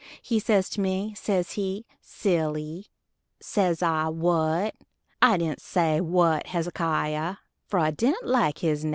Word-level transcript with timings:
He 0.23 0.39
says 0.39 0.67
to 0.71 0.81
me, 0.81 1.13
says 1.15 1.51
he, 1.51 1.85
"Silly"; 2.01 2.87
says 3.39 3.83
I, 3.83 4.09
"What?" 4.09 4.73
I 5.21 5.37
dident 5.37 5.61
say, 5.61 6.01
"What, 6.01 6.47
Hezekier?" 6.47 7.37
for 7.67 7.77
I 7.79 7.91
dident 7.91 8.25
like 8.25 8.57
his 8.57 8.83
name. 8.83 8.89